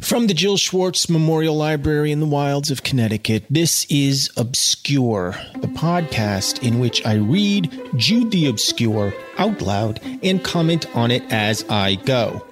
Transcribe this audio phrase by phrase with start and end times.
[0.00, 5.68] From the Jill Schwartz Memorial Library in the wilds of Connecticut, this is Obscure, the
[5.68, 11.66] podcast in which I read Jude the Obscure out loud and comment on it as
[11.68, 12.42] I go.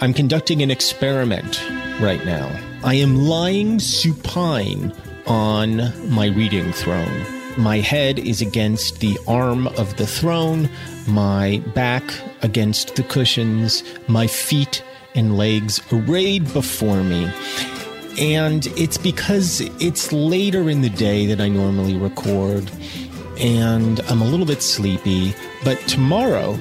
[0.00, 1.64] I'm conducting an experiment
[2.00, 2.50] right now.
[2.82, 4.92] I am lying supine
[5.26, 7.24] on my reading throne.
[7.56, 10.68] My head is against the arm of the throne,
[11.06, 12.02] my back
[12.42, 14.82] against the cushions, my feet
[15.18, 17.30] and legs arrayed before me.
[18.18, 22.70] And it's because it's later in the day that I normally record,
[23.38, 25.34] and I'm a little bit sleepy.
[25.64, 26.58] But tomorrow,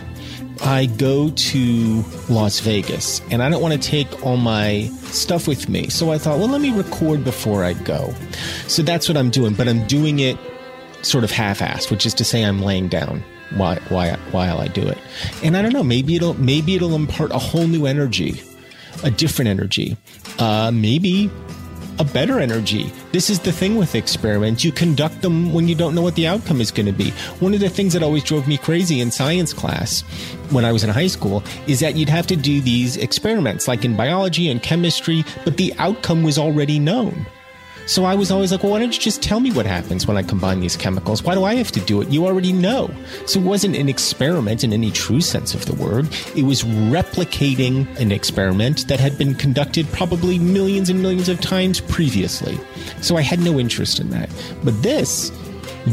[0.62, 5.70] I go to Las Vegas and I don't want to take all my stuff with
[5.70, 5.90] me.
[5.90, 8.14] So I thought, well, let me record before I go.
[8.68, 10.38] So that's what I'm doing, but I'm doing it
[11.04, 13.24] sort of half assed, which is to say, I'm laying down
[13.56, 14.98] while, while, while I do it.
[15.44, 18.42] And I don't know, maybe it'll, maybe it'll impart a whole new energy,
[19.04, 19.98] a different energy,
[20.40, 21.32] uh, maybe
[22.00, 22.92] a better energy.
[23.12, 24.64] This is the thing with experiments.
[24.64, 27.12] You conduct them when you don't know what the outcome is going to be.
[27.40, 30.02] One of the things that always drove me crazy in science class
[30.52, 33.84] when I was in high school is that you'd have to do these experiments, like
[33.84, 37.26] in biology and chemistry, but the outcome was already known.
[37.88, 40.18] So I was always like, well, why don't you just tell me what happens when
[40.18, 41.24] I combine these chemicals?
[41.24, 42.10] Why do I have to do it?
[42.10, 42.92] You already know.
[43.26, 46.10] So it wasn't an experiment in any true sense of the word.
[46.36, 51.80] It was replicating an experiment that had been conducted probably millions and millions of times
[51.80, 52.60] previously.
[53.02, 54.30] So I had no interest in that.
[54.66, 55.32] But this,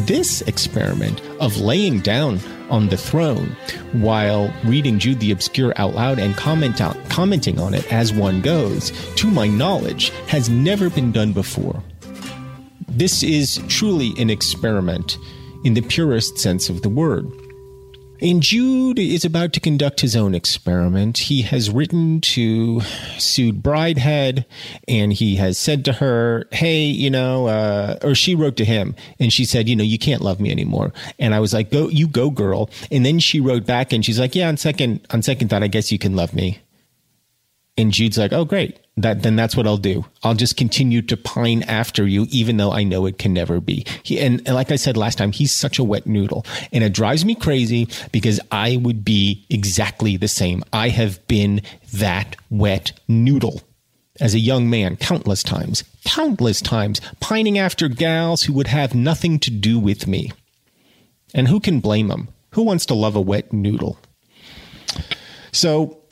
[0.06, 2.40] this experiment of laying down
[2.70, 3.56] on the throne
[3.92, 8.90] while reading Jude the Obscure out loud and comment commenting on it as one goes,
[9.16, 11.82] to my knowledge, has never been done before.
[12.88, 15.18] This is truly an experiment
[15.64, 17.30] in the purest sense of the word.
[18.24, 21.18] And Jude is about to conduct his own experiment.
[21.18, 22.80] He has written to
[23.18, 24.46] Sue Bridehead
[24.88, 28.96] and he has said to her, Hey, you know, uh, or she wrote to him
[29.20, 30.94] and she said, You know, you can't love me anymore.
[31.18, 32.70] And I was like, Go, you go, girl.
[32.90, 35.68] And then she wrote back and she's like, Yeah, on second, on second thought, I
[35.68, 36.60] guess you can love me.
[37.76, 40.04] And Jude's like, Oh, great that then that's what I'll do.
[40.22, 43.84] I'll just continue to pine after you, even though I know it can never be.
[44.02, 46.92] He, and, and, like I said last time, he's such a wet noodle, and it
[46.92, 50.62] drives me crazy because I would be exactly the same.
[50.72, 51.62] I have been
[51.92, 53.62] that wet noodle
[54.20, 59.40] as a young man countless times, countless times, pining after gals who would have nothing
[59.40, 60.30] to do with me.
[61.34, 62.28] And who can blame them?
[62.50, 63.98] Who wants to love a wet noodle?
[65.50, 66.03] So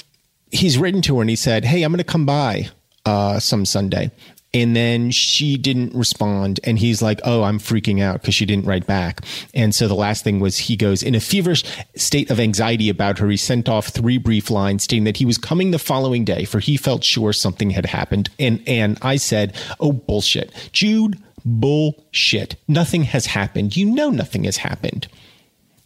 [0.53, 2.69] he's written to her and he said, Hey, I'm going to come by
[3.05, 4.11] uh, some Sunday.
[4.55, 6.61] And then she didn't respond.
[6.63, 9.23] And he's like, Oh, I'm freaking out because she didn't write back.
[9.55, 11.65] And so the last thing was he goes, in a feverish
[11.97, 15.39] state of anxiety about her, he sent off three brief lines stating that he was
[15.39, 18.29] coming the following day for he felt sure something had happened.
[18.39, 20.53] And, and I said, Oh, bullshit.
[20.73, 22.57] Jude, bullshit.
[22.69, 23.75] Nothing has happened.
[23.77, 25.09] You know, nothing has happened.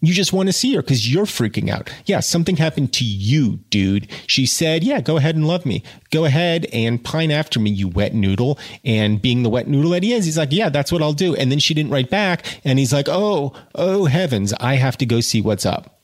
[0.00, 1.90] You just want to see her because you're freaking out.
[2.04, 4.08] Yeah, something happened to you, dude.
[4.26, 5.82] She said, Yeah, go ahead and love me.
[6.10, 8.58] Go ahead and pine after me, you wet noodle.
[8.84, 11.34] And being the wet noodle that he is, he's like, Yeah, that's what I'll do.
[11.34, 12.44] And then she didn't write back.
[12.62, 15.96] And he's like, Oh, oh heavens, I have to go see what's up.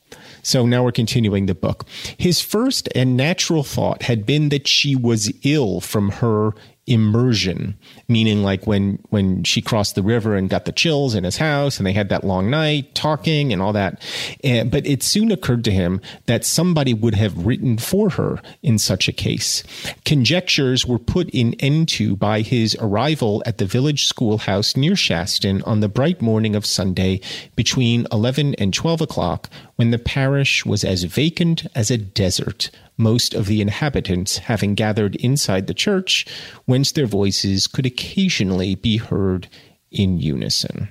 [0.43, 1.85] So now we're continuing the book.
[2.19, 6.53] His first and natural thought had been that she was ill from her
[6.87, 7.77] immersion
[8.09, 11.79] meaning like when when she crossed the river and got the chills in his house
[11.79, 14.03] and they had that long night talking and all that.
[14.43, 18.79] And, but it soon occurred to him that somebody would have written for her in
[18.79, 19.63] such a case.
[20.05, 25.67] Conjectures were put in end to by his arrival at the village schoolhouse near shaston
[25.67, 27.21] on the bright morning of sunday
[27.57, 33.35] between 11 and 12 o'clock when the parish was as vacant as a desert most
[33.35, 36.27] of the inhabitants having gathered inside the church,
[36.65, 39.49] whence their voices could occasionally be heard
[39.91, 40.89] in unison.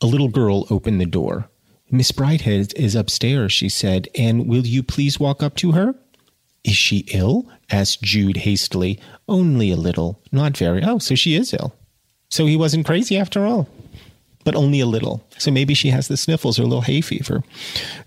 [0.00, 1.48] A little girl opened the door.
[1.90, 5.94] Miss Bridehead is upstairs, she said, and will you please walk up to her?
[6.62, 7.48] Is she ill?
[7.70, 9.00] asked Jude hastily.
[9.28, 10.82] Only a little, not very.
[10.84, 11.74] Oh, so she is ill.
[12.28, 13.68] So he wasn't crazy after all
[14.44, 15.22] but only a little.
[15.38, 17.42] So maybe she has the sniffles or a little hay fever.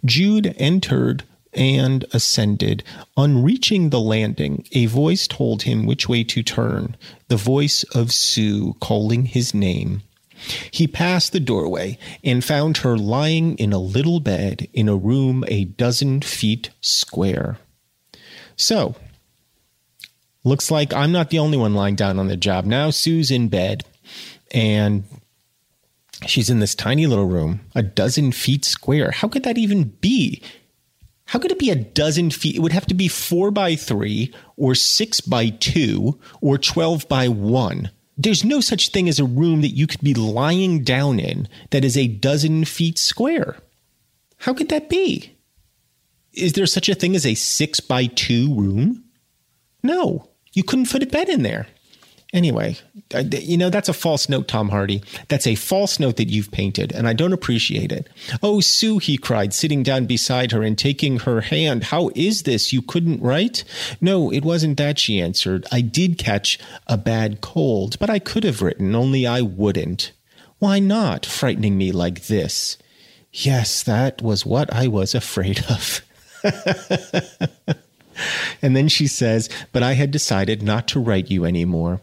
[0.06, 1.24] Jude entered
[1.56, 2.84] and ascended.
[3.16, 6.96] On reaching the landing, a voice told him which way to turn,
[7.28, 10.02] the voice of Sue calling his name.
[10.72, 15.44] He passed the doorway and found her lying in a little bed in a room
[15.48, 17.58] a dozen feet square.
[18.56, 18.96] So,
[20.44, 22.66] looks like I'm not the only one lying down on the job.
[22.66, 23.84] Now Sue's in bed
[24.52, 25.04] and
[26.28, 29.12] she's in this tiny little room, a dozen feet square.
[29.12, 30.42] How could that even be?
[31.26, 32.56] How could it be a dozen feet?
[32.56, 37.28] It would have to be four by three, or six by two, or 12 by
[37.28, 37.92] one.
[38.18, 41.84] There's no such thing as a room that you could be lying down in that
[41.84, 43.58] is a dozen feet square.
[44.40, 45.36] How could that be?
[46.34, 49.06] Is there such a thing as a six by two room?
[49.82, 51.68] No, you couldn't fit a bed in there.
[52.34, 52.76] Anyway,
[53.32, 55.04] you know, that's a false note, Tom Hardy.
[55.28, 58.10] That's a false note that you've painted, and I don't appreciate it.
[58.42, 61.86] Oh, Sue, he cried, sitting down beside her and taking her hand.
[61.86, 62.74] How is this?
[62.74, 63.64] You couldn't write?
[64.02, 65.68] No, it wasn't that, she answered.
[65.72, 66.58] I did catch
[66.88, 70.12] a bad cold, but I could have written, only I wouldn't.
[70.58, 72.80] Why not, frightening me like this?
[73.32, 76.02] Yes, that was what I was afraid of.
[78.62, 82.02] and then she says, But I had decided not to write you any more.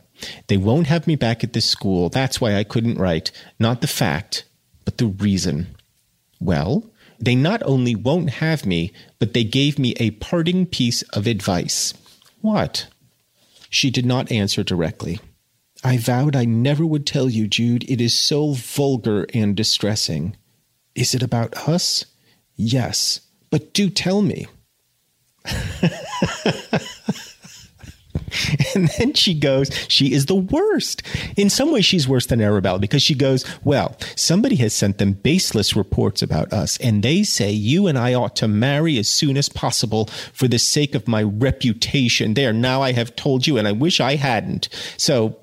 [0.49, 2.09] They won't have me back at this school.
[2.09, 3.31] That's why I couldn't write.
[3.59, 4.45] Not the fact,
[4.85, 5.77] but the reason.
[6.41, 11.27] Well, they not only won't have me, but they gave me a parting piece of
[11.27, 11.95] advice.
[12.41, 12.87] What?
[13.69, 15.21] She did not answer directly.
[15.85, 17.85] I vowed I never would tell you, Jude.
[17.89, 20.37] It is so vulgar and distressing.
[20.95, 22.05] Is it about us?
[22.57, 23.21] Yes,
[23.51, 24.47] but do tell me.
[28.81, 31.03] And then she goes, she is the worst.
[31.37, 35.13] In some ways, she's worse than Arabella because she goes, well, somebody has sent them
[35.13, 39.37] baseless reports about us, and they say you and I ought to marry as soon
[39.37, 42.35] as possible for the sake of my reputation.
[42.35, 44.69] There, now I have told you, and I wish I hadn't.
[44.97, 45.37] So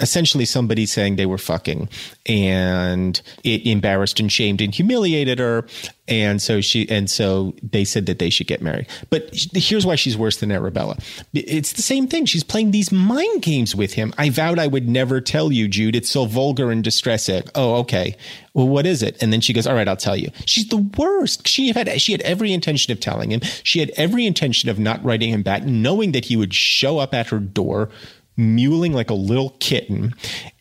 [0.00, 1.88] essentially somebody saying they were fucking.
[2.26, 5.66] And it embarrassed and shamed and humiliated her.
[6.06, 8.86] And so she and so they said that they should get married.
[9.08, 10.98] But here's why she's worse than arabella
[11.32, 12.26] it's the same thing.
[12.26, 14.12] She's playing these mind games with him.
[14.18, 15.96] I vowed i would never tell you jude.
[15.96, 17.44] It's so vulgar and distressing.
[17.54, 18.16] Oh okay.
[18.52, 19.22] Well what is it?
[19.22, 20.28] And then she goes all right i'll tell you.
[20.44, 21.48] She's the worst.
[21.48, 23.40] She had she had every intention of telling him.
[23.62, 27.14] She had every intention of not writing him back knowing that he would show up
[27.14, 27.90] at her door
[28.38, 30.14] mewling like a little kitten.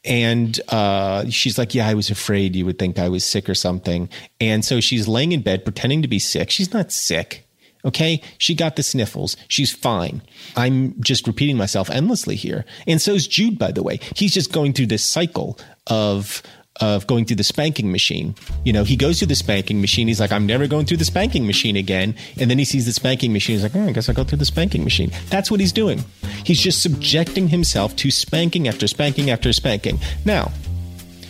[0.05, 3.55] And uh, she's like, Yeah, I was afraid you would think I was sick or
[3.55, 4.09] something.
[4.39, 6.49] And so she's laying in bed pretending to be sick.
[6.49, 7.47] She's not sick.
[7.85, 8.21] Okay.
[8.37, 9.35] She got the sniffles.
[9.47, 10.21] She's fine.
[10.55, 12.65] I'm just repeating myself endlessly here.
[12.87, 13.99] And so is Jude, by the way.
[14.15, 16.41] He's just going through this cycle of
[16.81, 18.35] of going through the spanking machine.
[18.63, 20.07] You know, he goes through the spanking machine.
[20.07, 22.15] He's like, I'm never going through the spanking machine again.
[22.39, 23.55] And then he sees the spanking machine.
[23.55, 25.11] He's like, oh, I guess I'll go through the spanking machine.
[25.29, 26.03] That's what he's doing.
[26.43, 29.99] He's just subjecting himself to spanking after spanking after spanking.
[30.25, 30.51] Now,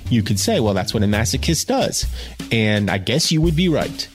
[0.09, 2.05] you could say, well, that's what a masochist does.
[2.51, 4.07] And I guess you would be right.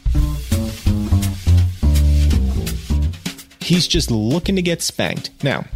[3.61, 5.31] He's just looking to get spanked.
[5.43, 5.67] Now,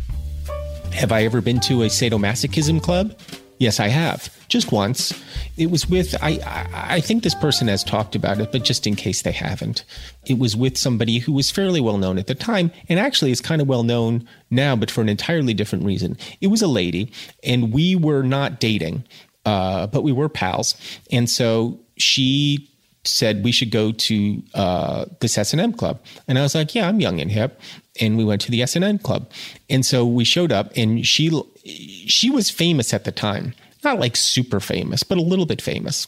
[0.92, 3.14] have I ever been to a sadomasochism club?
[3.62, 4.28] Yes, I have.
[4.48, 5.14] Just once.
[5.56, 6.40] It was with I,
[6.74, 9.84] I think this person has talked about it, but just in case they haven't,
[10.26, 13.40] it was with somebody who was fairly well known at the time, and actually is
[13.40, 16.18] kind of well known now, but for an entirely different reason.
[16.40, 17.12] It was a lady,
[17.44, 19.04] and we were not dating,
[19.46, 20.74] uh, but we were pals,
[21.12, 22.68] and so she
[23.04, 26.00] said we should go to uh, this S&M club.
[26.26, 27.60] And I was like, yeah, I'm young and hip.
[28.00, 29.28] And we went to the S&M club.
[29.68, 31.28] And so we showed up and she
[31.64, 33.54] she was famous at the time.
[33.84, 36.06] Not like super famous, but a little bit famous.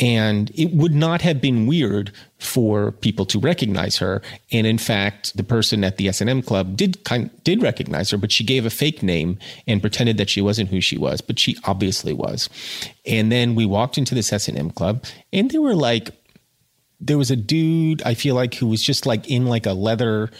[0.00, 4.22] And it would not have been weird for people to recognize her.
[4.52, 8.30] And in fact, the person at the S&M club did kind did recognize her, but
[8.30, 11.56] she gave a fake name and pretended that she wasn't who she was, but she
[11.64, 12.48] obviously was.
[13.04, 16.12] And then we walked into this S&M club and they were like
[17.00, 20.30] there was a dude I feel like who was just like in like a leather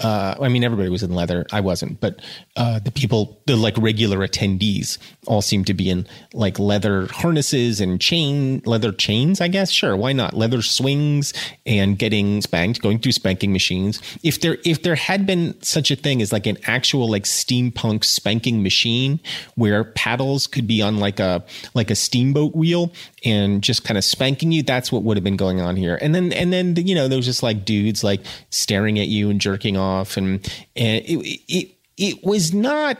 [0.00, 1.46] uh, I mean, everybody was in leather.
[1.52, 2.20] I wasn't, but
[2.56, 7.82] uh, the people, the like regular attendees, all seemed to be in like leather harnesses
[7.82, 9.42] and chain leather chains.
[9.42, 11.34] I guess sure, why not leather swings
[11.66, 14.00] and getting spanked, going through spanking machines.
[14.22, 18.04] If there if there had been such a thing as like an actual like steampunk
[18.04, 19.20] spanking machine
[19.54, 22.90] where paddles could be on like a like a steamboat wheel
[23.22, 25.98] and just kind of spanking you, that's what would have been going on here.
[26.00, 29.28] And then and then you know there was just like dudes like staring at you
[29.28, 30.36] and jerking off off, and,
[30.76, 32.96] and it, it it was not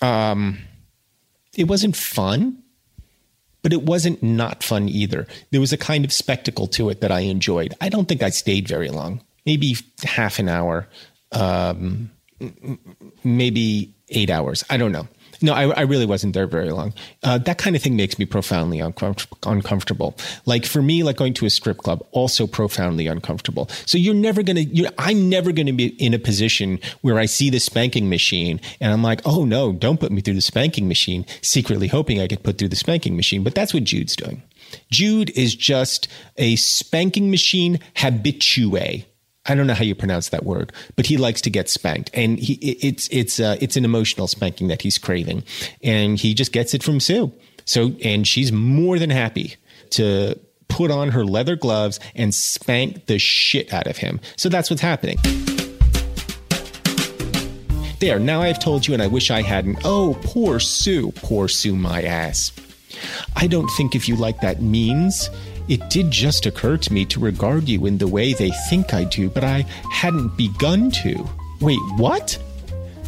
[0.00, 0.58] um,
[1.56, 2.62] it wasn't fun,
[3.62, 5.26] but it wasn't not fun either.
[5.50, 7.74] There was a kind of spectacle to it that I enjoyed.
[7.80, 10.88] I don't think I stayed very long, maybe half an hour,
[11.32, 12.10] um,
[13.24, 14.64] maybe eight hours.
[14.70, 15.08] I don't know.
[15.40, 16.92] No, I, I, really wasn't there very long.
[17.22, 20.16] Uh, that kind of thing makes me profoundly uncomfortable.
[20.46, 23.68] Like for me, like going to a strip club, also profoundly uncomfortable.
[23.86, 24.60] So you're never gonna.
[24.60, 28.92] You're, I'm never gonna be in a position where I see the spanking machine and
[28.92, 31.24] I'm like, oh no, don't put me through the spanking machine.
[31.42, 34.42] Secretly hoping I get put through the spanking machine, but that's what Jude's doing.
[34.90, 39.04] Jude is just a spanking machine habitué.
[39.48, 42.38] I don't know how you pronounce that word, but he likes to get spanked, and
[42.38, 45.42] he it's it's uh, it's an emotional spanking that he's craving,
[45.82, 47.32] and he just gets it from Sue.
[47.64, 49.56] So, and she's more than happy
[49.90, 50.38] to
[50.68, 54.20] put on her leather gloves and spank the shit out of him.
[54.36, 55.18] So that's what's happening.
[58.00, 59.78] There, now I've told you, and I wish I hadn't.
[59.84, 62.52] Oh, poor Sue, poor Sue, my ass.
[63.34, 65.30] I don't think if you like that means
[65.68, 69.04] it did just occur to me to regard you in the way they think I
[69.04, 71.26] do, but I hadn't begun to.
[71.60, 72.38] Wait, what?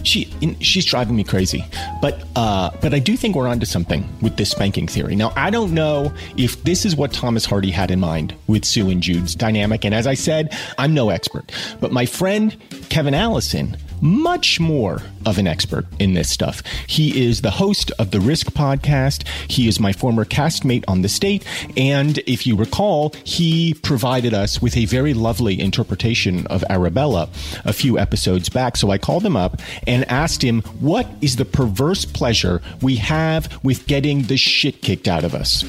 [0.03, 0.25] She
[0.61, 1.65] she's driving me crazy.
[2.01, 5.15] But uh, but I do think we're onto something with this spanking theory.
[5.15, 8.89] Now I don't know if this is what Thomas Hardy had in mind with Sue
[8.89, 9.85] and Jude's dynamic.
[9.85, 11.53] And as I said, I'm no expert.
[11.81, 12.57] But my friend
[12.89, 16.63] Kevin Allison much more of an expert in this stuff.
[16.87, 19.27] He is the host of the Risk podcast.
[19.49, 21.45] He is my former castmate on The State.
[21.77, 27.29] And if you recall, he provided us with a very lovely interpretation of Arabella
[27.65, 28.77] a few episodes back.
[28.77, 33.63] So I called him up and asked him, What is the perverse pleasure we have
[33.63, 35.65] with getting the shit kicked out of us?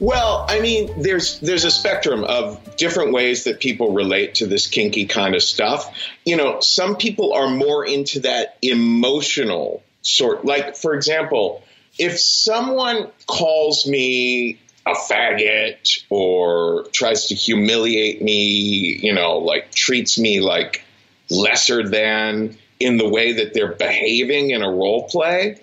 [0.00, 4.66] Well, I mean, there's there's a spectrum of different ways that people relate to this
[4.66, 5.94] kinky kind of stuff.
[6.24, 10.46] You know, some people are more into that emotional sort.
[10.46, 11.62] Like, for example,
[11.98, 20.18] if someone calls me a faggot or tries to humiliate me, you know, like treats
[20.18, 20.82] me like
[21.28, 25.58] lesser than in the way that they're behaving in a role play,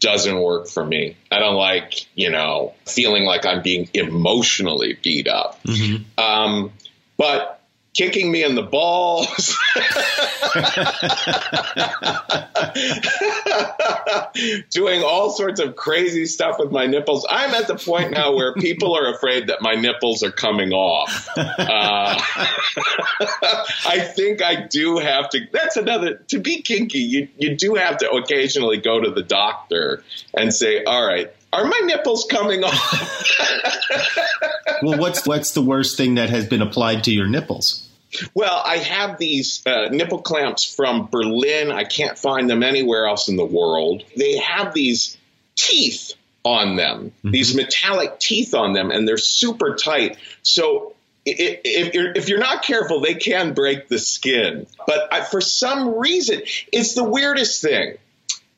[0.00, 1.16] doesn't work for me.
[1.30, 5.62] I don't like, you know, feeling like I'm being emotionally beat up.
[5.64, 6.18] Mm-hmm.
[6.18, 6.72] Um,
[7.16, 7.59] but
[7.94, 9.56] kicking me in the balls,
[14.70, 17.26] doing all sorts of crazy stuff with my nipples.
[17.28, 21.28] I'm at the point now where people are afraid that my nipples are coming off.
[21.36, 21.54] Uh,
[23.86, 25.40] I think I do have to.
[25.52, 26.22] That's another.
[26.28, 30.02] To be kinky, you you do have to occasionally go to the doctor
[30.34, 33.30] and say, "All right, are my nipples coming off?
[34.82, 37.86] well, what's what's the worst thing that has been applied to your nipples?
[38.34, 41.70] Well, I have these uh, nipple clamps from Berlin.
[41.70, 44.02] I can't find them anywhere else in the world.
[44.16, 45.16] They have these
[45.56, 46.14] teeth
[46.44, 47.30] on them, mm-hmm.
[47.30, 50.16] these metallic teeth on them, and they're super tight.
[50.42, 54.66] So if you're, if you're not careful, they can break the skin.
[54.86, 56.42] But I, for some reason,
[56.72, 57.98] it's the weirdest thing.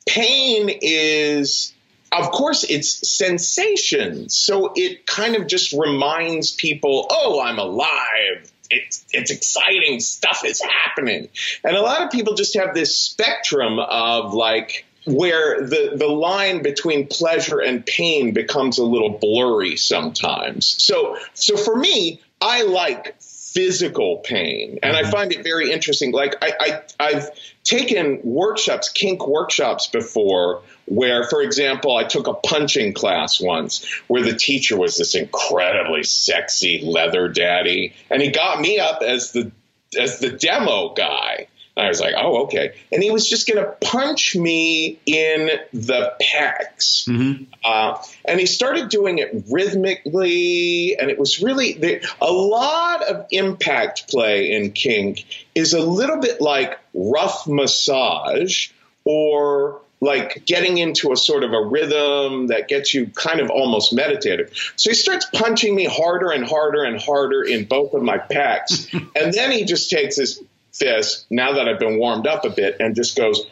[0.06, 1.72] Pain is
[2.12, 4.28] of course, it's sensation.
[4.28, 8.50] So it kind of just reminds people, oh, I'm alive.
[8.70, 10.00] It's, it's exciting.
[10.00, 11.28] Stuff is happening.
[11.64, 16.62] And a lot of people just have this spectrum of like, where the, the line
[16.62, 20.76] between pleasure and pain becomes a little blurry sometimes.
[20.78, 23.16] So, so for me, I like
[23.52, 24.78] physical pain.
[24.82, 25.10] And I mm-hmm.
[25.10, 26.12] find it very interesting.
[26.12, 27.30] Like I, I I've
[27.64, 34.22] taken workshops, kink workshops before where, for example, I took a punching class once where
[34.22, 39.52] the teacher was this incredibly sexy leather daddy, and he got me up as the
[39.98, 41.48] as the demo guy.
[41.76, 42.74] I was like, oh, okay.
[42.92, 47.08] And he was just going to punch me in the pecs.
[47.08, 47.44] Mm-hmm.
[47.64, 50.96] Uh, and he started doing it rhythmically.
[50.98, 55.24] And it was really a lot of impact play in kink
[55.54, 58.68] is a little bit like rough massage
[59.04, 63.94] or like getting into a sort of a rhythm that gets you kind of almost
[63.94, 64.52] meditative.
[64.74, 68.92] So he starts punching me harder and harder and harder in both of my pecs.
[69.16, 72.76] and then he just takes his fist, now that I've been warmed up a bit,
[72.80, 73.46] and just goes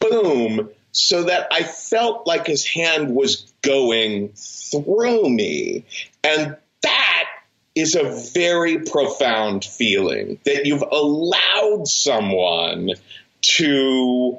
[0.00, 5.84] boom, so that I felt like his hand was going through me.
[6.22, 7.24] And that
[7.74, 12.90] is a very profound feeling that you've allowed someone
[13.42, 14.38] to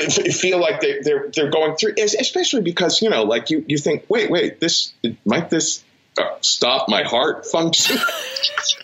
[0.00, 4.04] feel like they, they're they're going through, especially because you know, like you you think,
[4.08, 4.92] wait, wait, this
[5.24, 5.82] might this
[6.40, 7.98] stop my heart function.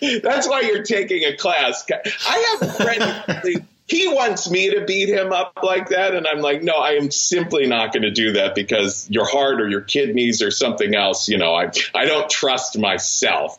[0.22, 1.86] That's why you're taking a class.
[2.26, 3.66] I have a friend.
[3.90, 7.10] he wants me to beat him up like that, and I'm like, no, I am
[7.10, 11.28] simply not going to do that because your heart or your kidneys or something else.
[11.28, 13.58] You know, I I don't trust myself.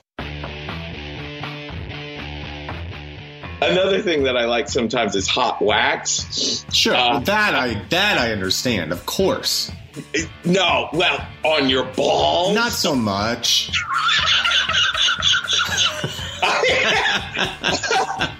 [3.63, 6.65] Another thing that I like sometimes is hot wax.
[6.73, 9.71] Sure, uh, that I that I understand, of course.
[10.45, 12.55] No, well, on your balls.
[12.55, 13.71] Not so much.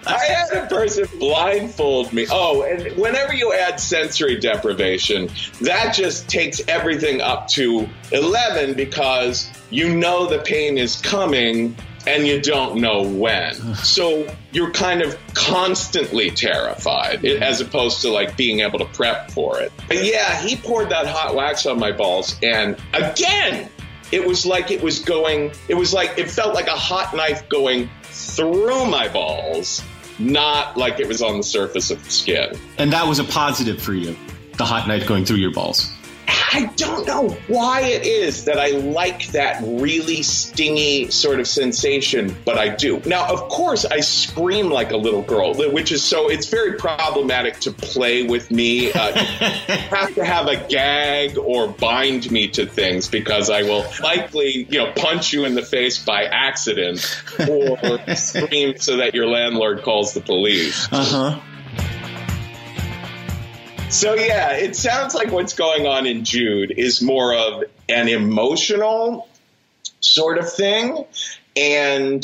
[0.03, 2.25] I had a person blindfold me.
[2.29, 5.29] Oh, and whenever you add sensory deprivation,
[5.61, 11.75] that just takes everything up to 11 because you know the pain is coming
[12.07, 13.53] and you don't know when.
[13.75, 19.59] So you're kind of constantly terrified as opposed to like being able to prep for
[19.59, 19.71] it.
[19.87, 23.69] But yeah, he poured that hot wax on my balls and again,
[24.11, 27.47] it was like it was going, it was like, it felt like a hot knife
[27.49, 29.81] going through my balls,
[30.19, 32.59] not like it was on the surface of the skin.
[32.77, 34.15] And that was a positive for you,
[34.57, 35.89] the hot knife going through your balls.
[36.27, 42.35] I don't know why it is that I like that really stingy sort of sensation,
[42.43, 43.01] but I do.
[43.05, 47.59] Now, of course, I scream like a little girl, which is so it's very problematic
[47.61, 48.91] to play with me.
[48.91, 54.67] Uh, have to have a gag or bind me to things because I will likely,
[54.69, 57.77] you know, punch you in the face by accident or
[58.15, 60.87] scream so that your landlord calls the police.
[60.91, 61.39] Uh huh.
[63.91, 69.27] So yeah, it sounds like what's going on in Jude is more of an emotional
[69.99, 71.05] sort of thing.
[71.57, 72.23] And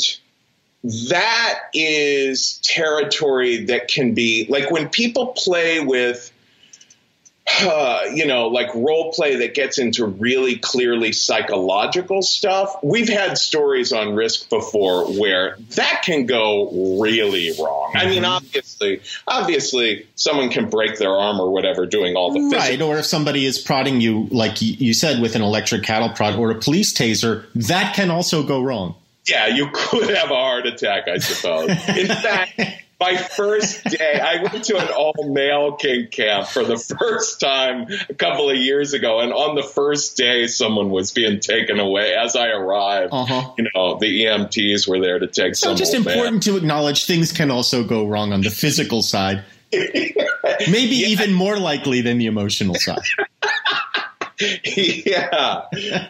[0.82, 6.32] that is territory that can be like when people play with
[7.62, 12.76] uh, you know, like role play that gets into really clearly psychological stuff.
[12.82, 17.92] We've had stories on Risk before where that can go really wrong.
[17.92, 17.96] Mm-hmm.
[17.96, 18.32] I mean, mm-hmm.
[18.32, 22.54] obviously, obviously, someone can break their arm or whatever doing all the things.
[22.54, 22.62] right.
[22.68, 22.88] Physical.
[22.88, 26.50] Or if somebody is prodding you, like you said, with an electric cattle prod or
[26.50, 28.94] a police taser, that can also go wrong.
[29.28, 31.68] Yeah, you could have a heart attack, I suppose.
[31.68, 32.58] In fact
[33.00, 37.86] my first day, I went to an all male kink camp for the first time
[38.08, 39.20] a couple of years ago.
[39.20, 43.12] And on the first day, someone was being taken away as I arrived.
[43.12, 43.52] Uh-huh.
[43.56, 46.40] You know, the EMTs were there to take so just important man.
[46.40, 49.44] to acknowledge things can also go wrong on the physical side.
[49.72, 49.86] Maybe
[50.68, 51.08] yeah.
[51.08, 52.98] even more likely than the emotional side.
[54.64, 55.62] yeah.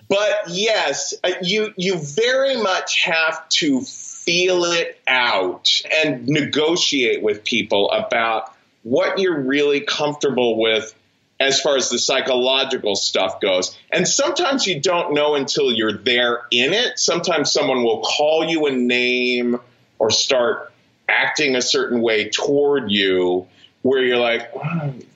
[0.09, 3.83] But yes, uh, you, you very much have to
[4.29, 5.71] feel it out
[6.03, 10.95] and negotiate with people about what you're really comfortable with
[11.41, 13.75] as far as the psychological stuff goes.
[13.91, 16.99] And sometimes you don't know until you're there in it.
[16.99, 19.59] Sometimes someone will call you a name
[19.99, 20.75] or start
[21.09, 23.47] acting a certain way toward you
[23.81, 24.51] where you're like,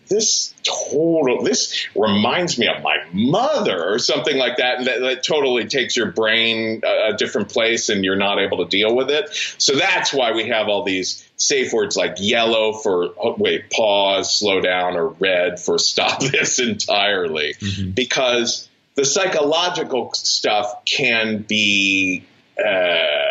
[0.08, 5.22] this total this reminds me of my mother or something like that and that, that,
[5.22, 9.10] totally takes your brain a, a different place and you're not able to deal with
[9.10, 13.70] it so that's why we have all these safe words like yellow for oh, wait
[13.70, 17.90] pause slow down or red for stop this entirely mm-hmm.
[17.90, 22.24] because the psychological stuff can be
[22.58, 23.21] uh,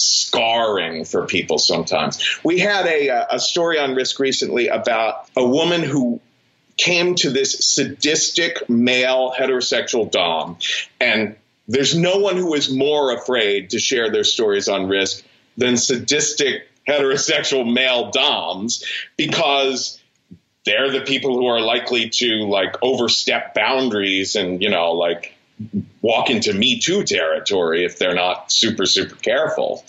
[0.00, 2.40] scarring for people sometimes.
[2.44, 6.20] We had a, uh, a story on Risk recently about a woman who
[6.76, 10.56] came to this sadistic male heterosexual dom
[10.98, 11.36] and
[11.68, 15.24] there's no one who is more afraid to share their stories on risk
[15.56, 18.84] than sadistic heterosexual male doms
[19.16, 20.00] because
[20.64, 25.34] they're the people who are likely to like overstep boundaries and you know like
[26.00, 29.84] walk into me too territory if they're not super super careful.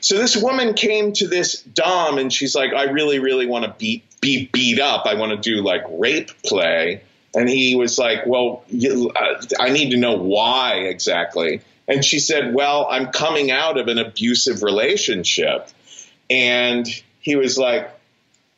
[0.00, 3.74] So this woman came to this dom and she's like i really really want to
[3.78, 5.06] beat be beat up.
[5.06, 7.02] I want to do like rape play.
[7.34, 11.62] And he was like well you, uh, i need to know why exactly.
[11.88, 15.68] And she said well i'm coming out of an abusive relationship.
[16.30, 16.86] And
[17.20, 17.90] he was like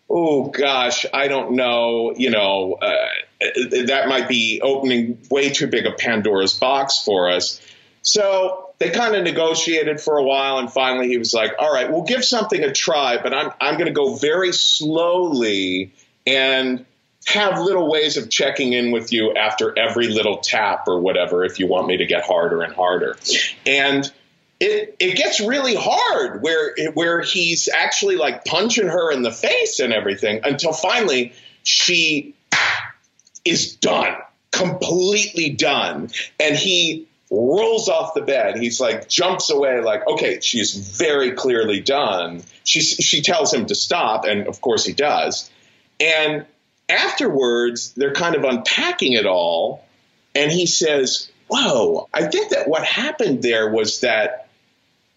[0.09, 3.09] oh gosh, I don't know, you know, uh,
[3.41, 7.61] that might be opening way too big a Pandora's box for us.
[8.03, 11.91] So they kind of negotiated for a while, and finally he was like, "All right,
[11.91, 15.93] we'll give something a try, but I'm I'm going to go very slowly
[16.27, 16.85] and."
[17.31, 21.59] Have little ways of checking in with you after every little tap or whatever if
[21.59, 23.17] you want me to get harder and harder.
[23.67, 24.09] And
[24.61, 29.81] it it gets really hard where where he's actually like punching her in the face
[29.81, 31.33] and everything until finally
[31.65, 32.36] she
[33.47, 34.17] is done
[34.57, 36.11] completely done.
[36.41, 38.57] And he rolls off the bed.
[38.59, 42.43] He's like jumps away like okay she's very clearly done.
[42.65, 45.51] She she tells him to stop and of course he does.
[45.99, 46.47] And
[46.89, 49.85] afterwards they're kind of unpacking it all
[50.37, 54.46] and he says whoa i think that what happened there was that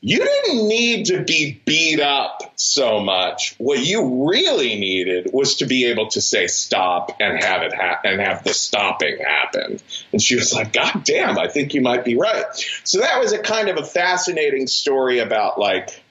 [0.01, 3.55] you didn't need to be beat up so much.
[3.57, 7.99] What you really needed was to be able to say stop and have it ha-
[8.05, 9.79] and have the stopping happen.
[10.13, 12.45] And she was like, God damn, I think you might be right.
[12.85, 16.01] So that was a kind of a fascinating story about like,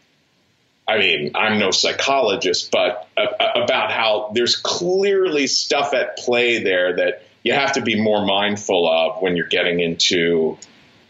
[0.86, 7.22] I mean, I'm no psychologist, but about how there's clearly stuff at play there that
[7.42, 10.58] you have to be more mindful of when you're getting into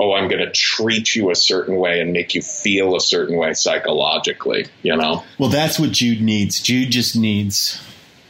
[0.00, 3.36] oh, I'm going to treat you a certain way and make you feel a certain
[3.36, 5.24] way psychologically, you know?
[5.38, 6.60] Well, that's what Jude needs.
[6.60, 7.82] Jude just needs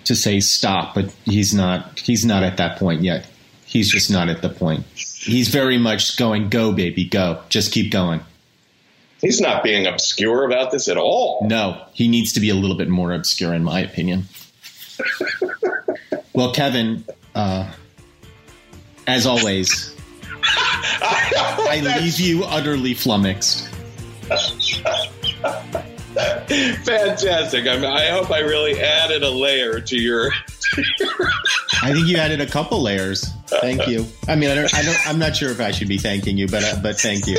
[0.05, 3.27] to say stop, but he's not, he's not at that point yet.
[3.67, 4.85] He's just not at the point.
[4.95, 7.43] He's very much going, go, baby, go.
[7.51, 8.21] Just keep going.
[9.21, 11.47] He's not being obscure about this at all.
[11.47, 14.25] No, he needs to be a little bit more obscure, in my opinion.
[16.33, 17.05] well, Kevin,
[17.35, 17.71] uh,
[19.07, 19.95] as always,
[21.11, 23.69] I leave you utterly flummoxed.
[26.85, 27.67] Fantastic.
[27.67, 30.31] I, mean, I hope I really added a layer to your.
[31.83, 33.29] I think you added a couple layers.
[33.47, 34.07] Thank you.
[34.27, 36.49] I mean, I don't, I don't, I'm not sure if I should be thanking you,
[36.49, 37.39] but uh, but thank you.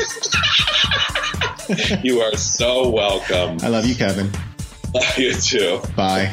[2.03, 3.57] you are so welcome.
[3.61, 4.31] I love you, Kevin.
[4.93, 5.79] Love you too.
[5.95, 6.31] Bye.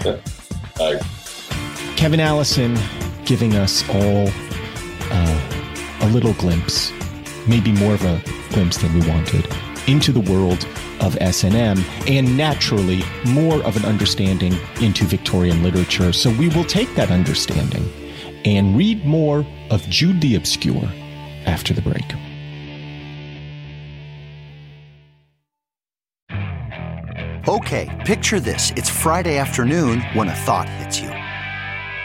[0.78, 1.00] Bye.
[1.96, 2.78] Kevin Allison
[3.24, 4.28] giving us all
[5.10, 6.92] uh, a little glimpse,
[7.48, 9.46] maybe more of a glimpse than we wanted,
[9.86, 10.66] into the world
[11.00, 16.12] of S&M and naturally more of an understanding into Victorian literature.
[16.12, 17.90] So we will take that understanding
[18.44, 20.88] and read more of Jude the Obscure
[21.46, 22.04] after the break.
[27.48, 28.72] Okay, picture this.
[28.76, 31.25] It's Friday afternoon when a thought hits you.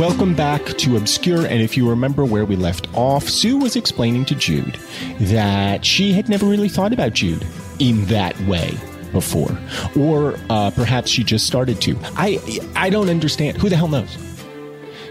[0.00, 1.44] Welcome back to Obscure.
[1.44, 4.78] And if you remember where we left off, Sue was explaining to Jude
[5.20, 7.46] that she had never really thought about Jude
[7.80, 8.78] in that way
[9.12, 9.58] before,
[9.94, 11.98] or uh, perhaps she just started to.
[12.16, 12.40] I
[12.76, 13.58] I don't understand.
[13.58, 14.16] Who the hell knows?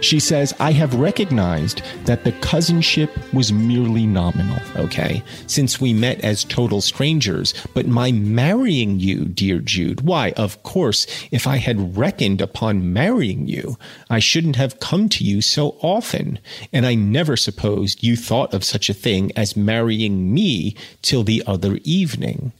[0.02, 6.22] She says, I have recognized that the cousinship was merely nominal, okay, since we met
[6.22, 11.98] as total strangers, but my marrying you, dear Jude, why, of course, if I had
[11.98, 13.78] reckoned upon marrying you,
[14.10, 16.40] I shouldn't have come to you so often,
[16.72, 21.44] and I never supposed you thought of such a thing as marrying me till the
[21.46, 22.54] other evening,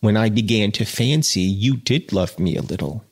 [0.00, 3.02] when I began to fancy you did love me a little.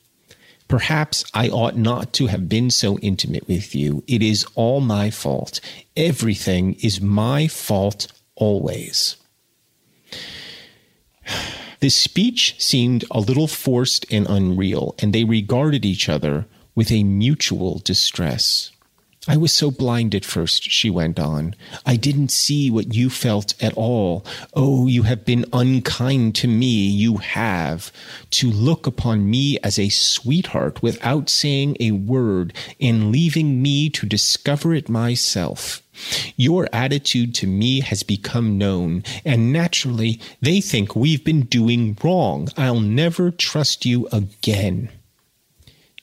[0.75, 4.03] Perhaps I ought not to have been so intimate with you.
[4.09, 5.61] It is all my fault.
[5.97, 9.15] Everything is my fault always.
[11.79, 17.05] This speech seemed a little forced and unreal, and they regarded each other with a
[17.05, 18.73] mutual distress.
[19.27, 21.55] I was so blind at first, she went on.
[21.87, 24.25] I didn't see what you felt at all.
[24.53, 26.87] Oh, you have been unkind to me.
[26.89, 27.91] You have.
[28.33, 34.05] To look upon me as a sweetheart without saying a word and leaving me to
[34.05, 35.83] discover it myself.
[36.37, 42.49] Your attitude to me has become known, and naturally, they think we've been doing wrong.
[42.59, 44.91] I'll never trust you again.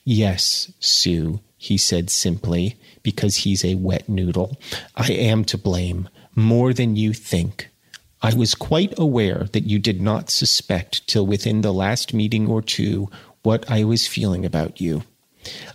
[0.04, 4.58] Yes, Sue, he said simply because he's a wet noodle.
[4.96, 7.68] I am to blame, more than you think.
[8.22, 12.62] I was quite aware that you did not suspect till within the last meeting or
[12.62, 13.08] two
[13.42, 15.02] what I was feeling about you.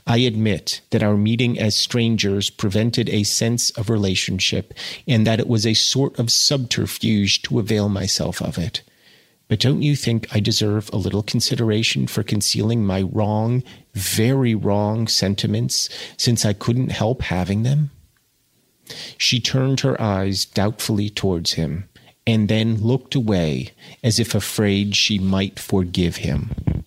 [0.05, 4.73] I admit that our meeting as strangers prevented a sense of relationship
[5.05, 8.81] and that it was a sort of subterfuge to avail myself of it.
[9.47, 15.07] But don't you think I deserve a little consideration for concealing my wrong, very wrong
[15.07, 17.91] sentiments since I couldn't help having them?
[19.17, 21.89] She turned her eyes doubtfully towards him
[22.25, 23.71] and then looked away
[24.03, 26.83] as if afraid she might forgive him.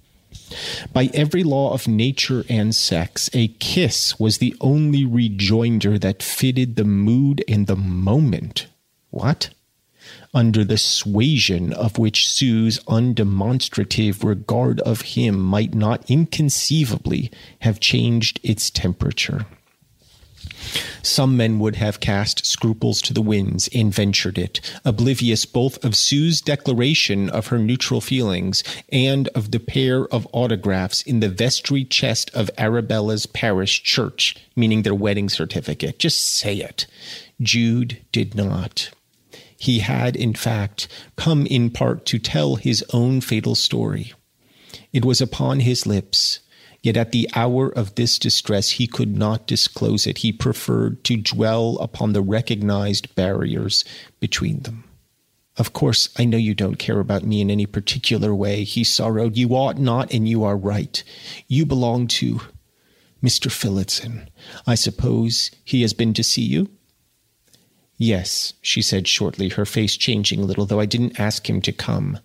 [0.92, 6.76] By every law of nature and sex, a kiss was the only rejoinder that fitted
[6.76, 8.66] the mood and the moment.
[9.10, 9.50] What?
[10.32, 18.38] Under the suasion of which Sue's undemonstrative regard of him might not inconceivably have changed
[18.42, 19.46] its temperature.
[21.02, 25.96] Some men would have cast scruples to the winds and ventured it, oblivious both of
[25.96, 31.84] Sue's declaration of her neutral feelings and of the pair of autographs in the vestry
[31.84, 35.98] chest of Arabella's parish church, meaning their wedding certificate.
[35.98, 36.86] Just say it.
[37.40, 38.90] Jude did not.
[39.60, 44.14] He had, in fact, come in part to tell his own fatal story.
[44.90, 46.40] It was upon his lips,
[46.82, 50.18] yet at the hour of this distress he could not disclose it.
[50.18, 53.84] He preferred to dwell upon the recognized barriers
[54.18, 54.84] between them.
[55.58, 59.36] Of course, I know you don't care about me in any particular way, he sorrowed.
[59.36, 61.04] You ought not, and you are right.
[61.48, 62.40] You belong to
[63.22, 63.52] Mr.
[63.52, 64.30] Phillotson.
[64.66, 66.70] I suppose he has been to see you?
[68.02, 71.70] Yes, she said shortly, her face changing a little, though I didn't ask him to
[71.70, 72.18] come.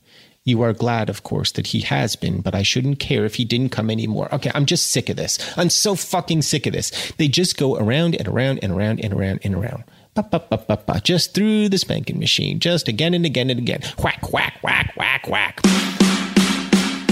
[0.46, 3.44] You are glad, of course, that he has been, but I shouldn't care if he
[3.44, 4.34] didn't come anymore.
[4.34, 5.38] Okay, I'm just sick of this.
[5.58, 7.12] I'm so fucking sick of this.
[7.18, 9.84] They just go around and around and around and around and around.
[10.14, 13.60] Ba, ba, ba, ba, ba, just through the spanking machine, just again and again and
[13.60, 13.82] again.
[14.00, 15.60] Whack, whack, whack, whack, whack.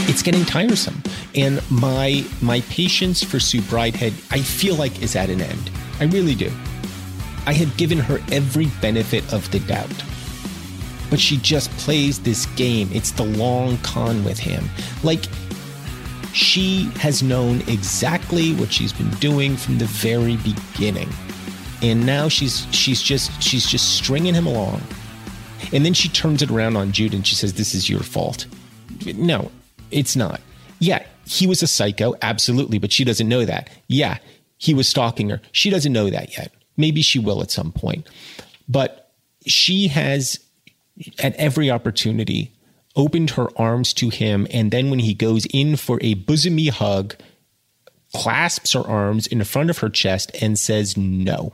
[0.07, 1.03] It's getting tiresome.
[1.35, 5.69] And my my patience for Sue Bridehead, I feel like is at an end.
[5.99, 6.49] I really do.
[7.45, 10.03] I had given her every benefit of the doubt.
[11.09, 12.89] But she just plays this game.
[12.91, 14.65] It's the long con with him.
[15.03, 15.25] Like,
[16.33, 21.09] she has known exactly what she's been doing from the very beginning.
[21.81, 24.81] And now she's she's just she's just stringing him along.
[25.71, 28.47] And then she turns it around on Jude and she says, This is your fault.
[29.05, 29.51] No,
[29.91, 30.41] it's not.
[30.79, 33.69] Yeah, he was a psycho, absolutely, but she doesn't know that.
[33.87, 34.17] Yeah,
[34.57, 35.41] he was stalking her.
[35.51, 36.53] She doesn't know that yet.
[36.77, 38.07] Maybe she will at some point.
[38.67, 39.11] But
[39.45, 40.39] she has,
[41.19, 42.51] at every opportunity,
[42.95, 44.47] opened her arms to him.
[44.51, 47.15] And then when he goes in for a bosomy hug,
[48.13, 51.53] clasps her arms in front of her chest and says no.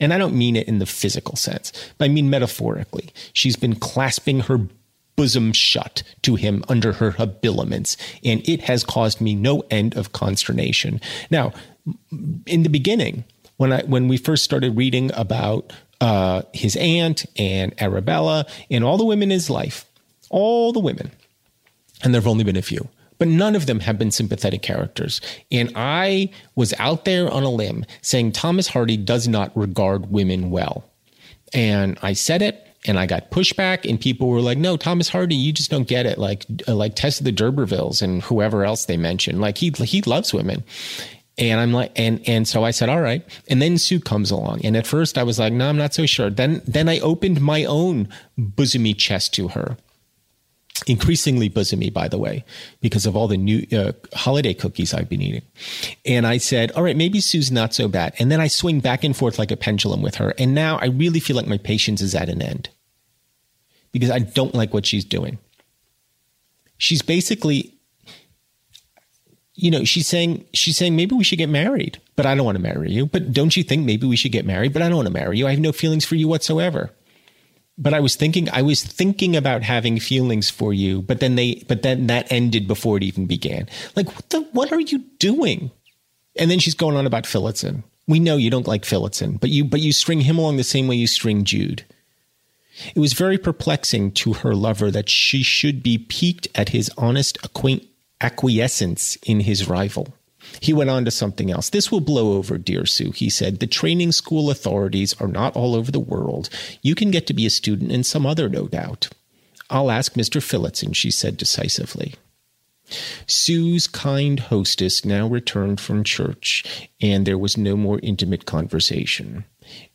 [0.00, 3.10] And I don't mean it in the physical sense, but I mean metaphorically.
[3.32, 4.68] She's been clasping her
[5.16, 10.12] bosom shut to him under her habiliments, and it has caused me no end of
[10.12, 11.00] consternation.
[11.30, 11.52] Now,
[12.46, 13.24] in the beginning,
[13.58, 18.96] when I when we first started reading about uh, his aunt and Arabella and all
[18.96, 19.84] the women in his life,
[20.30, 21.10] all the women,
[22.02, 25.20] and there have only been a few, but none of them have been sympathetic characters.
[25.52, 30.50] And I was out there on a limb saying Thomas Hardy does not regard women
[30.50, 30.84] well.
[31.52, 35.34] And I said it, and I got pushback, and people were like, "No, Thomas Hardy,
[35.34, 38.84] you just don't get it." Like, uh, like Tess of the D'Urbervilles and whoever else
[38.84, 39.40] they mentioned.
[39.40, 40.62] Like he he loves women,
[41.38, 44.64] and I'm like, and and so I said, "All right." And then Sue comes along,
[44.64, 47.40] and at first I was like, "No, I'm not so sure." Then then I opened
[47.40, 49.76] my own bosomy chest to her
[50.86, 52.44] increasingly bosomy, by the way,
[52.80, 55.42] because of all the new uh, holiday cookies I've been eating.
[56.06, 58.14] And I said, all right, maybe Sue's not so bad.
[58.18, 60.34] And then I swing back and forth like a pendulum with her.
[60.38, 62.68] And now I really feel like my patience is at an end
[63.92, 65.38] because I don't like what she's doing.
[66.76, 67.74] She's basically,
[69.58, 72.56] you know, she's saying, she's saying, maybe we should get married, but I don't want
[72.56, 73.06] to marry you.
[73.06, 74.72] But don't you think maybe we should get married?
[74.72, 75.46] But I don't want to marry you.
[75.46, 76.92] I have no feelings for you whatsoever
[77.78, 81.62] but I was thinking I was thinking about having feelings for you, but then they
[81.68, 83.68] but then that ended before it even began.
[83.94, 85.70] Like what the what are you doing?
[86.36, 87.84] And then she's going on about Phillotson.
[88.06, 90.88] We know you don't like Phillotson, but you but you string him along the same
[90.88, 91.84] way you string Jude.
[92.94, 97.36] It was very perplexing to her lover that she should be piqued at his honest
[97.42, 97.88] acquaint-
[98.20, 100.14] acquiescence in his rival.
[100.60, 101.70] He went on to something else.
[101.70, 103.58] This will blow over, dear Sue, he said.
[103.58, 106.48] The training school authorities are not all over the world.
[106.82, 109.08] You can get to be a student in some other, no doubt.
[109.70, 110.42] I'll ask Mr.
[110.42, 112.14] Phillotson, she said decisively.
[113.26, 119.44] Sue's kind hostess now returned from church, and there was no more intimate conversation.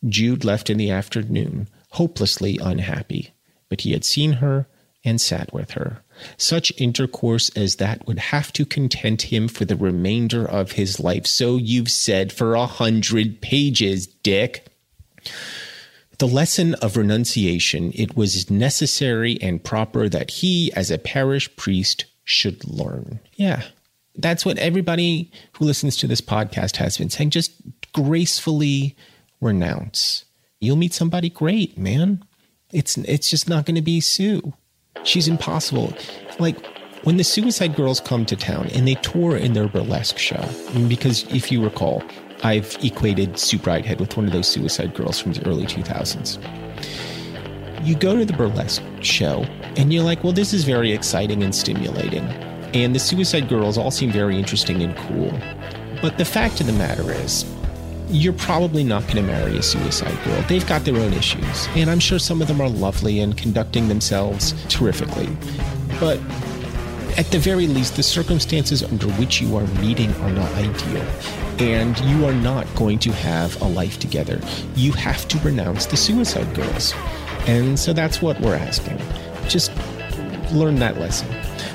[0.08, 3.34] Jude left in the afternoon, hopelessly unhappy,
[3.68, 4.68] but he had seen her
[5.04, 5.98] and sat with her.
[6.36, 11.26] Such intercourse as that would have to content him for the remainder of his life.
[11.26, 14.66] So you've said for a hundred pages, Dick.
[16.18, 22.04] The lesson of renunciation, it was necessary and proper that he, as a parish priest,
[22.22, 23.18] should learn.
[23.34, 23.64] Yeah,
[24.14, 27.30] that's what everybody who listens to this podcast has been saying.
[27.30, 27.52] Just
[27.92, 28.96] gracefully
[29.40, 30.24] renounce.
[30.60, 32.24] You'll meet somebody great, man.
[32.72, 34.54] It's it's just not going to be Sue.
[35.04, 35.94] She's impossible.
[36.38, 36.56] Like
[37.04, 40.42] when the Suicide Girls come to town and they tour in their burlesque show,
[40.88, 42.02] because if you recall,
[42.42, 46.38] I've equated Sue Bridehead with one of those Suicide Girls from the early 2000s.
[47.86, 49.44] You go to the burlesque show
[49.76, 52.24] and you're like, well, this is very exciting and stimulating.
[52.72, 55.32] And the Suicide Girls all seem very interesting and cool.
[56.00, 57.44] But the fact of the matter is,
[58.08, 60.42] you're probably not going to marry a suicide girl.
[60.42, 63.88] They've got their own issues, and I'm sure some of them are lovely and conducting
[63.88, 65.28] themselves terrifically.
[66.00, 66.18] But
[67.16, 71.06] at the very least, the circumstances under which you are meeting are not ideal,
[71.58, 74.40] and you are not going to have a life together.
[74.74, 76.92] You have to renounce the suicide girls.
[77.46, 78.98] And so that's what we're asking.
[79.48, 79.70] Just
[80.50, 81.28] learn that lesson.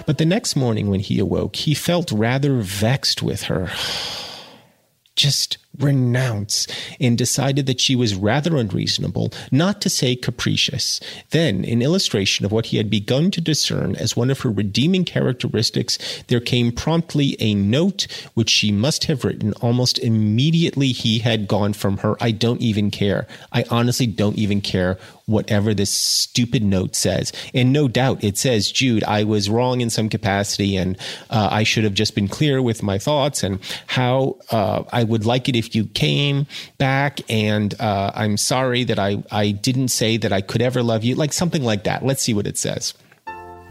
[0.05, 3.69] But the next morning when he awoke, he felt rather vexed with her.
[5.15, 6.67] Just renounce
[6.99, 10.99] and decided that she was rather unreasonable, not to say capricious.
[11.31, 15.05] Then, in illustration of what he had begun to discern as one of her redeeming
[15.05, 21.47] characteristics, there came promptly a note which she must have written almost immediately he had
[21.47, 22.15] gone from her.
[22.21, 23.27] I don't even care.
[23.51, 24.97] I honestly don't even care
[25.29, 27.31] whatever this stupid note says.
[27.53, 30.97] And no doubt it says, Jude, I was wrong in some capacity and
[31.29, 35.25] uh, I should have just been clear with my thoughts and how uh, I would
[35.25, 40.17] like it if you came back and uh, I'm sorry that I, I didn't say
[40.17, 42.03] that I could ever love you, like something like that.
[42.03, 42.93] Let's see what it says.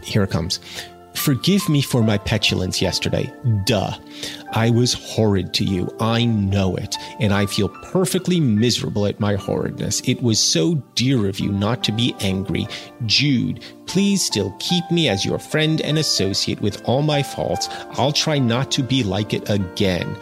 [0.01, 0.59] Here it comes.
[1.15, 3.31] Forgive me for my petulance yesterday.
[3.65, 3.93] Duh.
[4.53, 5.93] I was horrid to you.
[5.99, 6.95] I know it.
[7.19, 10.01] And I feel perfectly miserable at my horridness.
[10.07, 12.67] It was so dear of you not to be angry.
[13.05, 17.67] Jude, please still keep me as your friend and associate with all my faults.
[17.91, 20.15] I'll try not to be like it again.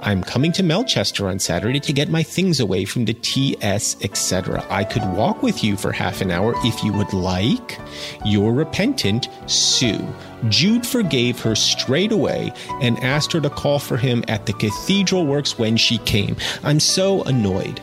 [0.00, 4.64] I'm coming to Melchester on Saturday to get my things away from the TS, etc.
[4.70, 7.80] I could walk with you for half an hour if you would like.
[8.24, 10.06] Your repentant, Sue.
[10.48, 15.26] Jude forgave her straight away and asked her to call for him at the Cathedral
[15.26, 16.36] Works when she came.
[16.62, 17.80] I'm so annoyed.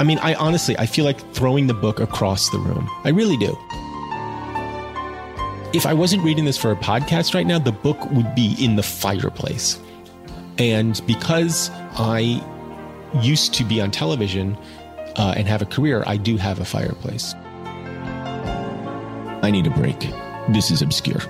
[0.00, 2.90] I mean, I honestly, I feel like throwing the book across the room.
[3.04, 3.56] I really do.
[5.72, 8.74] If I wasn't reading this for a podcast right now, the book would be in
[8.74, 9.78] the fireplace.
[10.60, 12.44] And because I
[13.22, 14.58] used to be on television
[15.16, 17.34] uh, and have a career, I do have a fireplace.
[19.42, 19.98] I need a break.
[20.50, 21.22] This is obscure.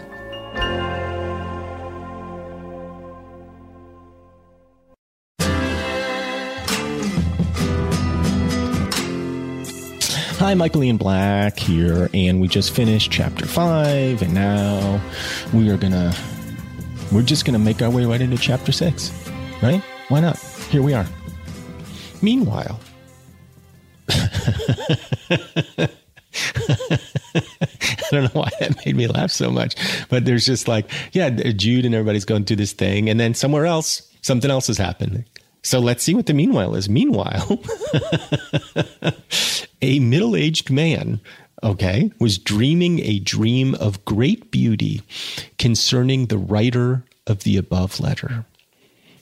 [10.41, 15.01] Hi, Michael Ian Black here, and we just finished chapter five, and now
[15.55, 16.13] we are gonna
[17.13, 19.30] we're just gonna make our way right into chapter six
[19.63, 19.83] right?
[20.09, 20.39] Why not?
[20.71, 21.07] Here we are.
[22.23, 22.81] Meanwhile,
[24.09, 25.89] I
[28.11, 29.75] don't know why that made me laugh so much,
[30.09, 33.67] but there's just like, yeah, Jude and everybody's going through this thing, and then somewhere
[33.67, 35.25] else, something else is happening.
[35.63, 36.89] So let's see what the meanwhile is.
[36.89, 37.61] Meanwhile,
[39.83, 41.21] a middle aged man,
[41.63, 45.03] okay, was dreaming a dream of great beauty
[45.59, 48.47] concerning the writer of the above letter.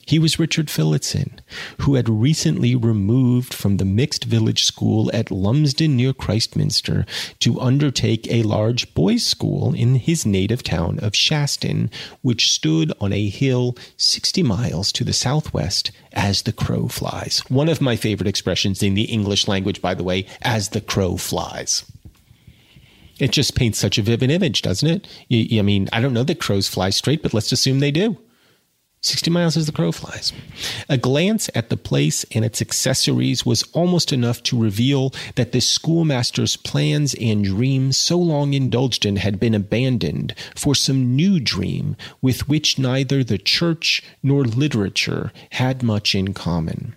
[0.09, 1.39] He was Richard Phillotson,
[1.81, 7.05] who had recently removed from the mixed village school at Lumsdon near Christminster
[7.41, 11.91] to undertake a large boys' school in his native town of Shaston,
[12.23, 17.43] which stood on a hill 60 miles to the southwest as the crow flies.
[17.47, 21.17] One of my favorite expressions in the English language, by the way, as the crow
[21.17, 21.85] flies.
[23.19, 25.59] It just paints such a vivid image, doesn't it?
[25.59, 28.17] I mean, I don't know that crows fly straight, but let's assume they do.
[29.01, 30.33] 60 miles as the crow flies.
[30.89, 35.61] A glance at the place and its accessories was almost enough to reveal that the
[35.61, 41.95] schoolmaster's plans and dreams so long indulged in had been abandoned for some new dream
[42.21, 46.95] with which neither the church nor literature had much in common.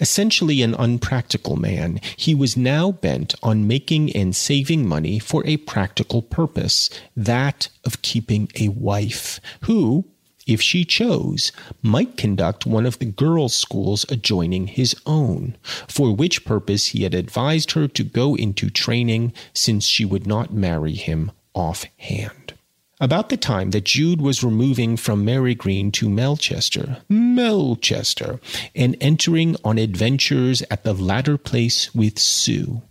[0.00, 5.58] Essentially an unpractical man, he was now bent on making and saving money for a
[5.58, 10.06] practical purpose, that of keeping a wife, who,
[10.48, 16.44] if she chose, might conduct one of the girls' schools adjoining his own, for which
[16.44, 21.30] purpose he had advised her to go into training since she would not marry him
[21.54, 22.54] offhand.
[23.00, 28.40] About the time that Jude was removing from Marygreen to Melchester, Melchester,
[28.74, 32.82] and entering on adventures at the latter place with Sue,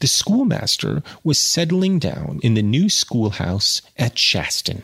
[0.00, 4.82] the schoolmaster was settling down in the new schoolhouse at Shaston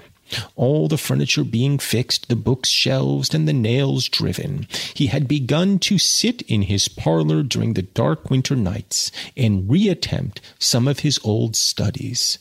[0.56, 4.66] all the furniture being fixed, the books shelved, and the nails driven.
[4.94, 10.38] He had begun to sit in his parlor during the dark winter nights and reattempt
[10.58, 12.38] some of his old studies,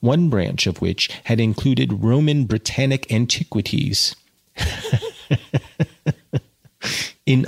[0.00, 4.16] one branch of which had included Roman Britannic antiquities.
[7.26, 7.46] in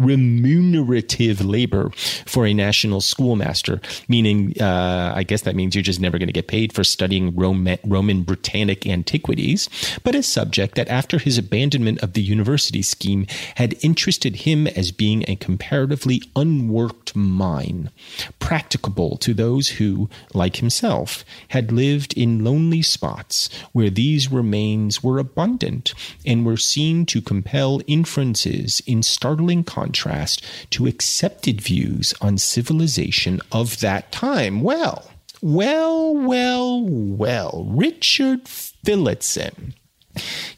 [0.00, 1.90] unremunerative labor
[2.26, 6.32] for a national schoolmaster, meaning uh, I guess that means you're just never going to
[6.32, 9.68] get paid for studying Roman, Roman Britannic antiquities,
[10.04, 13.26] but a subject that after his abandonment of the university scheme
[13.56, 17.90] had interested him as being a comparatively unworked mine,
[18.38, 25.18] practicable to those who, like himself, had lived in lonely spots where these remains were
[25.18, 25.92] abundant
[26.24, 33.80] and were seen to compel inferences in startling contrast to accepted views on civilization of
[33.80, 34.62] that time.
[34.62, 35.10] Well,
[35.40, 39.74] well, well, well, Richard Phillotson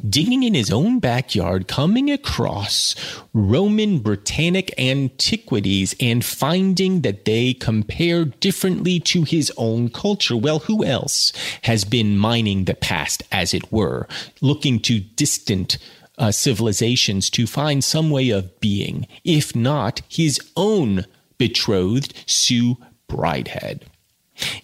[0.08, 2.94] digging in his own backyard, coming across
[3.32, 10.36] Roman Britannic antiquities and finding that they compare differently to his own culture.
[10.36, 14.08] Well, who else has been mining the past, as it were,
[14.40, 15.78] looking to distant
[16.20, 21.06] uh, civilizations to find some way of being, if not his own
[21.38, 22.76] betrothed Sue
[23.08, 23.82] Bridehead.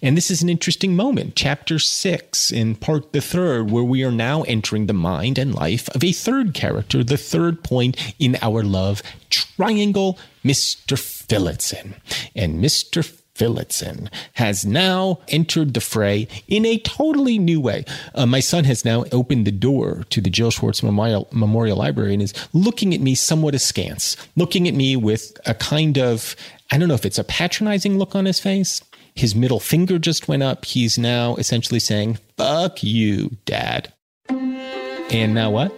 [0.01, 4.11] And this is an interesting moment, chapter six in part the third, where we are
[4.11, 8.63] now entering the mind and life of a third character, the third point in our
[8.63, 10.97] love triangle, Mr.
[10.97, 11.95] Phillotson.
[12.35, 13.03] And Mr.
[13.37, 17.85] Phillotson has now entered the fray in a totally new way.
[18.15, 22.13] Uh, my son has now opened the door to the Jill Schwartz Memorial, Memorial Library
[22.13, 26.35] and is looking at me somewhat askance, looking at me with a kind of,
[26.71, 28.81] I don't know if it's a patronizing look on his face.
[29.13, 30.65] His middle finger just went up.
[30.65, 33.93] He's now essentially saying, fuck you, dad.
[34.29, 35.71] And now what?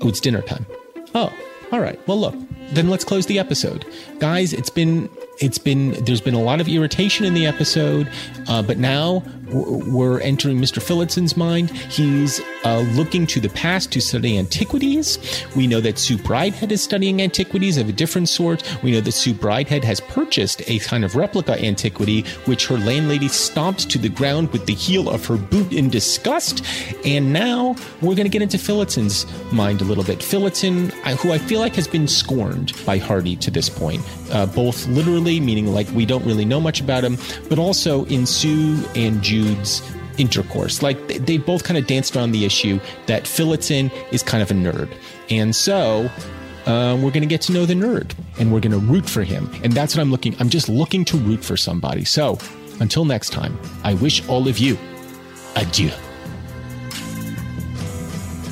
[0.00, 0.66] Oh, it's dinner time.
[1.14, 1.32] Oh,
[1.72, 1.98] all right.
[2.06, 2.34] Well, look,
[2.72, 3.84] then let's close the episode.
[4.18, 5.08] Guys, it's been
[5.40, 8.10] it's been there's been a lot of irritation in the episode,
[8.48, 10.80] uh, but now we're entering Mr.
[10.80, 11.70] Phillotson's mind.
[11.70, 15.18] He's uh, looking to the past to study antiquities.
[15.56, 18.62] We know that Sue Bridehead is studying antiquities of a different sort.
[18.82, 23.28] We know that Sue Bridehead has purchased a kind of replica antiquity, which her landlady
[23.28, 26.64] stomped to the ground with the heel of her boot in disgust.
[27.04, 30.22] And now we're going to get into Phillotson's mind a little bit.
[30.22, 34.02] Phillotson, who I feel like has been scorned by Hardy to this point,
[34.32, 37.16] uh, both literally, meaning like we don't really know much about him,
[37.48, 39.82] but also in Sue and Jude's
[40.18, 40.82] intercourse.
[40.82, 44.50] Like they, they both kind of danced around the issue that Phillotson is kind of
[44.50, 44.92] a nerd.
[45.30, 46.10] And so
[46.66, 49.22] uh, we're going to get to know the nerd and we're going to root for
[49.22, 49.50] him.
[49.64, 50.36] And that's what I'm looking.
[50.38, 52.04] I'm just looking to root for somebody.
[52.04, 52.38] So
[52.80, 54.78] until next time, I wish all of you
[55.56, 55.90] adieu.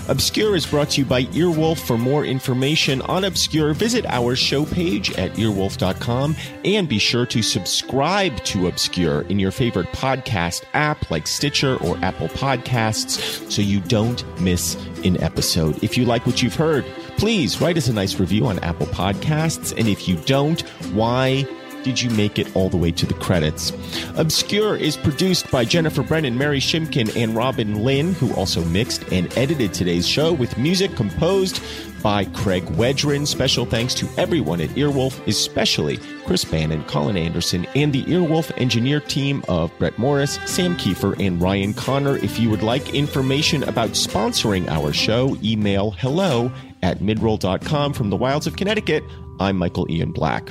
[0.09, 1.79] Obscure is brought to you by Earwolf.
[1.79, 6.35] For more information on Obscure, visit our show page at earwolf.com
[6.65, 11.99] and be sure to subscribe to Obscure in your favorite podcast app like Stitcher or
[11.99, 15.83] Apple Podcasts so you don't miss an episode.
[15.85, 16.87] If you like what you've heard,
[17.19, 19.77] please write us a nice review on Apple Podcasts.
[19.77, 20.61] And if you don't,
[20.93, 21.47] why
[21.83, 23.73] did you make it all the way to the credits?
[24.17, 29.37] Obscure is produced by Jennifer Brennan, Mary Shimkin, and Robin Lynn, who also mixed and
[29.37, 31.63] edited today's show with music composed
[32.03, 33.27] by Craig Wedren.
[33.27, 39.01] Special thanks to everyone at Earwolf, especially Chris Bannon, Colin Anderson, and the Earwolf engineer
[39.01, 42.17] team of Brett Morris, Sam Kiefer, and Ryan Connor.
[42.17, 46.53] If you would like information about sponsoring our show, email hello
[46.83, 49.03] at midroll.com from the wilds of Connecticut.
[49.41, 50.51] I'm Michael Ian Black.